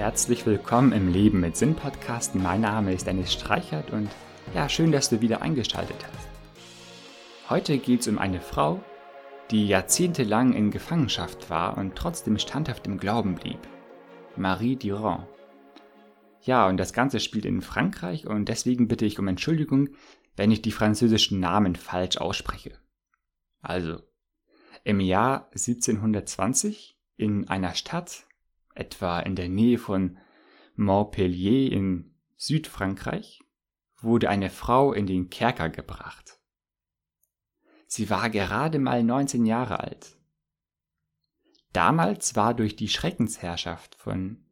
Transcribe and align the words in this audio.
herzlich 0.00 0.46
willkommen 0.46 0.92
im 0.92 1.12
Leben 1.12 1.40
mit 1.40 1.58
Sinn 1.58 1.76
Podcast. 1.76 2.34
Mein 2.34 2.62
Name 2.62 2.94
ist 2.94 3.06
Dennis 3.06 3.34
Streichert 3.34 3.90
und 3.90 4.08
ja, 4.54 4.66
schön, 4.66 4.92
dass 4.92 5.10
du 5.10 5.20
wieder 5.20 5.42
eingeschaltet 5.42 6.06
hast. 6.06 6.28
Heute 7.50 7.76
geht 7.76 8.00
es 8.00 8.08
um 8.08 8.18
eine 8.18 8.40
Frau, 8.40 8.82
die 9.50 9.68
jahrzehntelang 9.68 10.54
in 10.54 10.70
Gefangenschaft 10.70 11.50
war 11.50 11.76
und 11.76 11.96
trotzdem 11.96 12.38
standhaft 12.38 12.86
im 12.86 12.96
Glauben 12.96 13.34
blieb. 13.34 13.58
Marie 14.36 14.74
Durand. 14.74 15.26
Ja, 16.40 16.66
und 16.66 16.78
das 16.78 16.94
Ganze 16.94 17.20
spielt 17.20 17.44
in 17.44 17.60
Frankreich 17.60 18.26
und 18.26 18.48
deswegen 18.48 18.88
bitte 18.88 19.04
ich 19.04 19.18
um 19.18 19.28
Entschuldigung, 19.28 19.90
wenn 20.34 20.50
ich 20.50 20.62
die 20.62 20.72
französischen 20.72 21.40
Namen 21.40 21.76
falsch 21.76 22.16
ausspreche. 22.16 22.72
Also, 23.60 24.00
im 24.82 24.98
Jahr 25.00 25.48
1720 25.52 26.98
in 27.18 27.48
einer 27.48 27.74
Stadt 27.74 28.24
etwa 28.80 29.20
in 29.20 29.36
der 29.36 29.48
Nähe 29.48 29.78
von 29.78 30.18
Montpellier 30.74 31.70
in 31.70 32.14
Südfrankreich, 32.36 33.40
wurde 34.00 34.30
eine 34.30 34.50
Frau 34.50 34.92
in 34.92 35.06
den 35.06 35.28
Kerker 35.28 35.68
gebracht. 35.68 36.40
Sie 37.86 38.08
war 38.08 38.30
gerade 38.30 38.78
mal 38.78 39.02
19 39.04 39.44
Jahre 39.44 39.80
alt. 39.80 40.16
Damals 41.72 42.34
war 42.34 42.54
durch 42.54 42.76
die 42.76 42.88
Schreckensherrschaft 42.88 43.94
von 43.96 44.44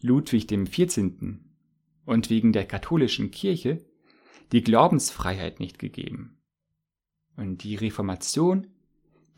Ludwig 0.00 0.46
XIV. 0.46 1.40
und 2.04 2.30
wegen 2.30 2.52
der 2.52 2.64
katholischen 2.64 3.30
Kirche 3.30 3.84
die 4.52 4.62
Glaubensfreiheit 4.62 5.60
nicht 5.60 5.78
gegeben. 5.78 6.40
Und 7.36 7.64
die 7.64 7.74
Reformation, 7.74 8.68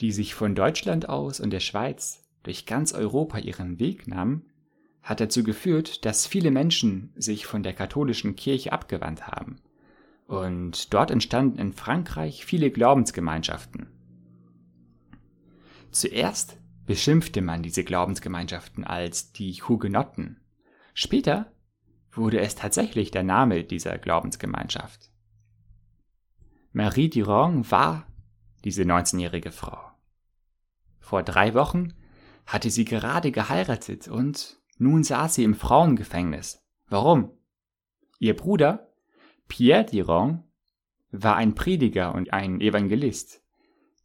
die 0.01 0.13
sich 0.13 0.35
von 0.35 0.55
Deutschland 0.55 1.09
aus 1.09 1.41
und 1.41 1.51
der 1.51 1.61
Schweiz 1.61 2.28
durch 2.43 2.67
ganz 2.67 2.93
Europa 2.93 3.39
ihren 3.39 3.79
Weg 3.79 4.09
nahm, 4.09 4.43
hat 5.03 5.21
dazu 5.21 5.43
geführt, 5.43 6.05
dass 6.05 6.27
viele 6.27 6.51
Menschen 6.51 7.13
sich 7.17 7.47
von 7.47 7.63
der 7.63 7.73
katholischen 7.73 8.37
Kirche 8.37 8.73
abgewandt 8.73 9.27
haben. 9.27 9.57
Und 10.27 10.93
dort 10.93 11.11
entstanden 11.11 11.59
in 11.59 11.73
Frankreich 11.73 12.45
viele 12.45 12.71
Glaubensgemeinschaften. 12.71 13.89
Zuerst 15.91 16.59
beschimpfte 16.85 17.41
man 17.41 17.63
diese 17.63 17.85
Glaubensgemeinschaften 17.85 18.85
als 18.85 19.33
die 19.33 19.55
Hugenotten. 19.55 20.41
Später 20.95 21.53
wurde 22.13 22.41
es 22.41 22.55
tatsächlich 22.55 23.11
der 23.11 23.23
Name 23.23 23.65
dieser 23.65 23.99
Glaubensgemeinschaft. 23.99 25.11
Marie 26.73 27.09
Durand 27.09 27.71
war 27.71 28.07
diese 28.65 28.83
19-jährige 28.83 29.53
Frau. 29.53 29.81
Vor 31.01 31.23
drei 31.23 31.55
Wochen 31.55 31.95
hatte 32.49 32.71
sie 32.71 32.87
gerade 32.87 33.31
geheiratet 33.31 34.09
und 34.09 34.59
nun 34.79 35.05
saß 35.05 35.35
sie 35.35 35.45
im 35.45 35.55
Frauengefängnis. 35.55 36.65
Warum? 36.89 37.31
Ihr 38.19 38.35
Bruder, 38.35 38.91
Pierre 39.49 39.85
Durand, 39.85 40.45
war 41.11 41.37
ein 41.37 41.55
Prediger 41.55 42.15
und 42.15 42.33
ein 42.33 42.63
Evangelist, 42.63 43.43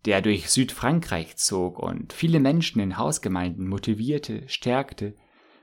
der 0.03 0.21
durch 0.21 0.49
Südfrankreich 0.49 1.37
zog 1.37 1.79
und 1.79 2.11
viele 2.11 2.41
Menschen 2.41 2.81
in 2.81 2.97
Hausgemeinden 2.97 3.65
motivierte, 3.65 4.47
stärkte 4.49 5.15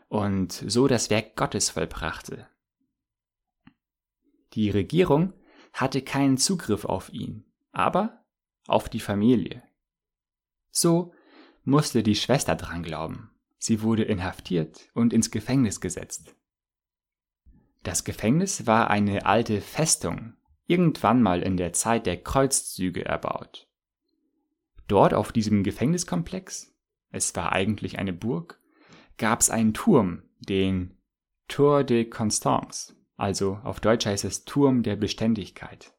und 0.09 0.53
so 0.53 0.89
das 0.89 1.11
Werk 1.11 1.37
Gottes 1.37 1.69
vollbrachte. 1.69 2.49
Die 4.55 4.71
Regierung 4.71 5.35
hatte 5.75 6.01
keinen 6.01 6.39
Zugriff 6.39 6.87
auf 6.87 7.13
ihn, 7.13 7.45
aber 7.73 8.25
auf 8.67 8.89
die 8.89 9.01
Familie. 9.01 9.63
So 10.71 11.13
musste 11.65 12.03
die 12.03 12.15
Schwester 12.15 12.57
dran 12.57 12.83
glauben. 12.83 13.31
Sie 13.59 13.83
wurde 13.83 14.05
inhaftiert 14.05 14.89
und 14.95 15.13
ins 15.13 15.31
Gefängnis 15.31 15.81
gesetzt. 15.81 16.35
Das 17.83 18.05
Gefängnis 18.05 18.67
war 18.67 18.91
eine 18.91 19.27
alte 19.27 19.61
Festung, 19.61 20.35
irgendwann 20.67 21.23
mal 21.23 21.43
in 21.43 21.57
der 21.57 21.73
Zeit 21.73 22.07
der 22.07 22.23
Kreuzzüge 22.23 23.05
erbaut. 23.05 23.69
Dort 24.89 25.15
auf 25.15 25.33
diesem 25.33 25.63
Gefängniskomplex, 25.63 26.75
es 27.11 27.35
war 27.37 27.53
eigentlich 27.53 27.99
eine 27.99 28.13
Burg, 28.13 28.61
gab 29.19 29.41
es 29.41 29.51
einen 29.51 29.75
Turm, 29.75 30.23
den 30.41 30.97
Tour 31.49 31.85
de 31.85 32.05
Constance, 32.05 32.95
also 33.17 33.61
auf 33.65 33.81
Deutsch 33.81 34.07
heißt 34.07 34.25
es 34.25 34.45
Turm 34.45 34.83
der 34.83 34.97
Beständigkeit. 34.97 35.95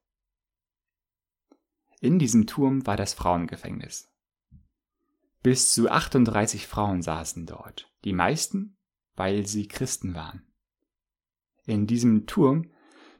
In 1.99 2.17
diesem 2.17 2.47
Turm 2.47 2.87
war 2.87 2.97
das 2.97 3.13
Frauengefängnis. 3.13 4.10
Bis 5.43 5.73
zu 5.73 5.89
38 5.89 6.67
Frauen 6.67 7.01
saßen 7.01 7.47
dort, 7.47 7.91
die 8.05 8.13
meisten, 8.13 8.77
weil 9.15 9.47
sie 9.47 9.67
Christen 9.67 10.13
waren. 10.13 10.43
In 11.65 11.87
diesem 11.87 12.27
Turm 12.27 12.69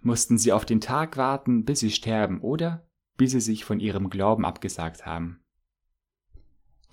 mussten 0.01 0.37
sie 0.37 0.51
auf 0.51 0.65
den 0.65 0.81
Tag 0.81 1.17
warten, 1.17 1.65
bis 1.65 1.79
sie 1.79 1.91
sterben 1.91 2.41
oder 2.41 2.87
bis 3.17 3.31
sie 3.31 3.41
sich 3.41 3.65
von 3.65 3.79
ihrem 3.79 4.09
Glauben 4.09 4.45
abgesagt 4.45 5.05
haben. 5.05 5.43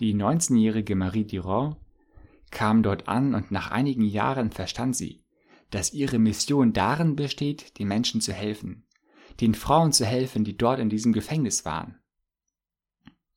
Die 0.01 0.15
19-jährige 0.15 0.97
Marie 0.97 1.27
Durand 1.27 1.77
kam 2.51 2.83
dort 2.83 3.09
an 3.09 3.35
und 3.35 3.51
nach 3.51 3.71
einigen 3.71 4.05
Jahren 4.05 4.51
verstand 4.51 4.97
sie, 4.97 5.25
dass 5.71 5.93
ihre 5.93 6.19
Mission 6.19 6.73
darin 6.73 7.17
besteht, 7.17 7.79
den 7.79 7.89
Menschen 7.89 8.23
zu 8.23 8.33
helfen, 8.33 8.87
den 9.41 9.55
Frauen 9.55 9.93
zu 9.93 10.07
helfen, 10.07 10.45
die 10.45 10.57
dort 10.57 10.81
in 10.81 10.89
diesem 10.89 11.13
Gefängnis 11.13 11.67
waren. 11.67 11.99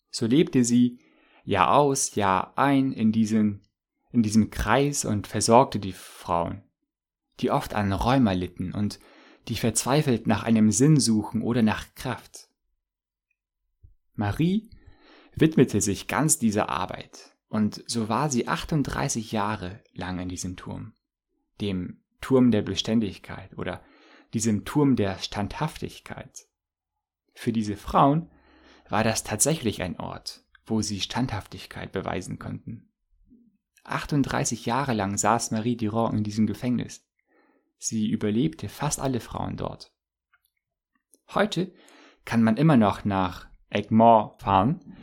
So 0.09 0.25
lebte 0.25 0.63
sie 0.63 0.99
Jahr 1.43 1.75
aus, 1.75 2.15
Jahr 2.15 2.57
ein 2.57 2.91
in, 2.91 3.11
diesen, 3.11 3.61
in 4.11 4.23
diesem 4.23 4.49
Kreis 4.49 5.05
und 5.05 5.27
versorgte 5.27 5.79
die 5.79 5.93
Frauen, 5.93 6.63
die 7.39 7.51
oft 7.51 7.73
an 7.73 7.91
Rheuma 7.91 8.33
litten 8.33 8.73
und 8.73 8.99
die 9.47 9.55
verzweifelt 9.55 10.27
nach 10.27 10.43
einem 10.43 10.71
Sinn 10.71 10.99
suchen 10.99 11.41
oder 11.41 11.61
nach 11.61 11.93
Kraft. 11.95 12.49
Marie 14.13 14.69
widmete 15.35 15.81
sich 15.81 16.07
ganz 16.07 16.37
dieser 16.37 16.69
Arbeit 16.69 17.35
und 17.47 17.83
so 17.87 18.07
war 18.07 18.29
sie 18.29 18.47
38 18.47 19.31
Jahre 19.31 19.81
lang 19.93 20.19
in 20.19 20.29
diesem 20.29 20.55
Turm, 20.55 20.93
dem 21.59 22.01
Turm 22.21 22.51
der 22.51 22.61
Beständigkeit 22.61 23.57
oder 23.57 23.83
diesem 24.33 24.63
Turm 24.63 24.95
der 24.95 25.17
Standhaftigkeit. 25.17 26.47
Für 27.33 27.51
diese 27.51 27.75
Frauen 27.75 28.29
war 28.89 29.03
das 29.03 29.23
tatsächlich 29.23 29.81
ein 29.81 29.99
Ort, 29.99 30.40
wo 30.65 30.81
sie 30.81 30.99
Standhaftigkeit 30.99 31.91
beweisen 31.91 32.39
konnten. 32.39 32.89
38 33.83 34.65
Jahre 34.65 34.93
lang 34.93 35.17
saß 35.17 35.51
Marie 35.51 35.75
Durand 35.75 36.17
in 36.17 36.23
diesem 36.23 36.47
Gefängnis. 36.47 37.05
Sie 37.77 38.09
überlebte 38.09 38.69
fast 38.69 38.99
alle 38.99 39.19
Frauen 39.19 39.57
dort. 39.57 39.91
Heute 41.33 41.73
kann 42.25 42.43
man 42.43 42.57
immer 42.57 42.77
noch 42.77 43.05
nach 43.05 43.47
Egmont 43.69 44.39
fahren 44.41 44.95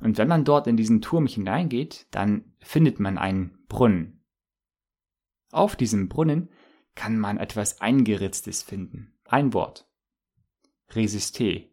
und 0.00 0.18
wenn 0.18 0.28
man 0.28 0.44
dort 0.44 0.66
in 0.66 0.76
diesen 0.76 1.00
Turm 1.00 1.26
hineingeht, 1.26 2.06
dann 2.10 2.52
findet 2.58 2.98
man 2.98 3.18
einen 3.18 3.64
Brunnen. 3.68 4.24
Auf 5.50 5.76
diesem 5.76 6.08
Brunnen 6.08 6.50
kann 6.94 7.18
man 7.18 7.38
etwas 7.38 7.80
Eingeritztes 7.80 8.62
finden. 8.62 9.14
Ein 9.24 9.52
Wort. 9.52 9.88
Resisté. 10.90 11.70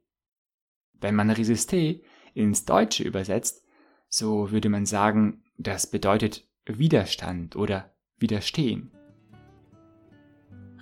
Wenn 0.93 1.15
man 1.15 1.31
Resisté 1.31 2.03
ins 2.33 2.65
Deutsche 2.65 3.03
übersetzt, 3.03 3.63
so 4.09 4.51
würde 4.51 4.69
man 4.69 4.85
sagen, 4.85 5.43
das 5.57 5.87
bedeutet 5.87 6.47
Widerstand 6.65 7.55
oder 7.55 7.93
Widerstehen. 8.17 8.91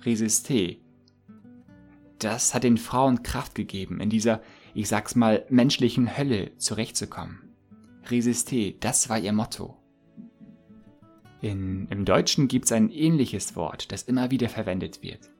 Resisté. 0.02 0.78
Das 2.18 2.54
hat 2.54 2.64
den 2.64 2.76
Frauen 2.76 3.22
Kraft 3.22 3.54
gegeben, 3.54 4.00
in 4.00 4.10
dieser, 4.10 4.42
ich 4.74 4.88
sag's 4.88 5.14
mal, 5.14 5.44
menschlichen 5.48 6.16
Hölle 6.16 6.56
zurechtzukommen. 6.56 7.54
Resisté, 8.06 8.76
das 8.80 9.08
war 9.08 9.18
ihr 9.18 9.32
Motto. 9.32 9.76
In, 11.40 11.88
Im 11.88 12.04
Deutschen 12.04 12.46
gibt's 12.46 12.70
ein 12.70 12.90
ähnliches 12.90 13.56
Wort, 13.56 13.90
das 13.90 14.02
immer 14.02 14.30
wieder 14.30 14.48
verwendet 14.48 15.02
wird. 15.02 15.30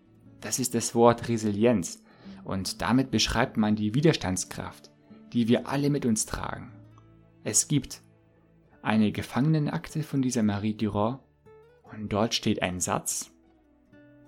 Das 0.40 0.58
ist 0.58 0.74
das 0.74 0.94
Wort 0.94 1.28
Resilienz 1.28 2.02
und 2.44 2.82
damit 2.82 3.10
beschreibt 3.10 3.56
man 3.56 3.76
die 3.76 3.94
Widerstandskraft, 3.94 4.90
die 5.32 5.48
wir 5.48 5.68
alle 5.68 5.90
mit 5.90 6.06
uns 6.06 6.26
tragen. 6.26 6.72
Es 7.44 7.68
gibt 7.68 8.02
eine 8.82 9.12
Gefangenenakte 9.12 10.02
von 10.02 10.22
dieser 10.22 10.42
Marie 10.42 10.74
Durand 10.74 11.20
und 11.82 12.12
dort 12.12 12.34
steht 12.34 12.62
ein 12.62 12.80
Satz, 12.80 13.30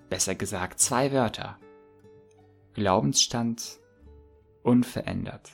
besser 0.08 0.34
gesagt 0.34 0.80
zwei 0.80 1.12
Wörter. 1.12 1.58
Glaubensstand 2.74 3.80
unverändert. 4.62 5.52